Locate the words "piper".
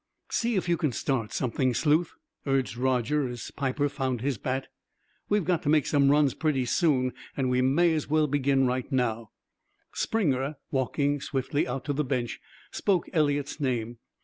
3.51-3.87